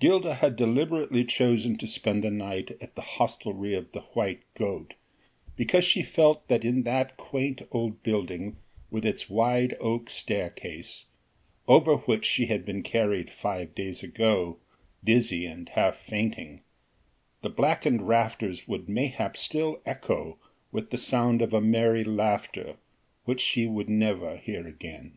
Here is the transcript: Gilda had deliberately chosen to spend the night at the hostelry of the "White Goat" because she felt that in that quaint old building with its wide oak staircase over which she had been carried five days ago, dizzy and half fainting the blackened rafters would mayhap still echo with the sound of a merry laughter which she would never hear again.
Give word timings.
Gilda 0.00 0.34
had 0.34 0.56
deliberately 0.56 1.24
chosen 1.24 1.78
to 1.78 1.86
spend 1.86 2.24
the 2.24 2.30
night 2.32 2.76
at 2.80 2.96
the 2.96 3.02
hostelry 3.02 3.72
of 3.72 3.92
the 3.92 4.00
"White 4.00 4.42
Goat" 4.56 4.94
because 5.54 5.84
she 5.84 6.02
felt 6.02 6.48
that 6.48 6.64
in 6.64 6.82
that 6.82 7.16
quaint 7.16 7.62
old 7.70 8.02
building 8.02 8.56
with 8.90 9.06
its 9.06 9.30
wide 9.30 9.76
oak 9.78 10.10
staircase 10.10 11.04
over 11.68 11.98
which 11.98 12.24
she 12.26 12.46
had 12.46 12.64
been 12.64 12.82
carried 12.82 13.30
five 13.30 13.72
days 13.76 14.02
ago, 14.02 14.58
dizzy 15.04 15.46
and 15.46 15.68
half 15.68 15.96
fainting 15.98 16.62
the 17.42 17.48
blackened 17.48 18.08
rafters 18.08 18.66
would 18.66 18.88
mayhap 18.88 19.36
still 19.36 19.80
echo 19.86 20.36
with 20.72 20.90
the 20.90 20.98
sound 20.98 21.40
of 21.40 21.52
a 21.52 21.60
merry 21.60 22.02
laughter 22.02 22.74
which 23.24 23.40
she 23.40 23.68
would 23.68 23.88
never 23.88 24.36
hear 24.36 24.66
again. 24.66 25.16